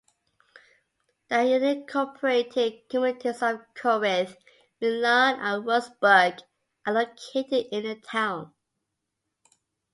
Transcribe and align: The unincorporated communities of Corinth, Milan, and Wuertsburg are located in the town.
The 1.29 1.35
unincorporated 1.35 2.89
communities 2.89 3.43
of 3.43 3.59
Corinth, 3.75 4.35
Milan, 4.81 5.39
and 5.39 5.63
Wuertsburg 5.63 6.39
are 6.87 6.93
located 6.93 7.67
in 7.71 7.83
the 7.83 8.01
town. 8.03 8.51